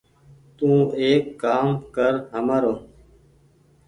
[0.57, 0.69] تو
[0.99, 2.73] ايڪ ڪآم ڪر همآرو۔